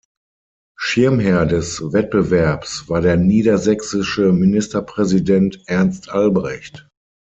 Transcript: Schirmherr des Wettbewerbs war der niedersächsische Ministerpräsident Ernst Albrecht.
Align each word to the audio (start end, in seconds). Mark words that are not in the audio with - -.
Schirmherr 0.79 1.45
des 1.45 1.93
Wettbewerbs 1.93 2.89
war 2.89 3.01
der 3.01 3.17
niedersächsische 3.17 4.33
Ministerpräsident 4.33 5.61
Ernst 5.67 6.09
Albrecht. 6.09 6.89